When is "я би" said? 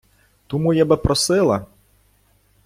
0.73-0.97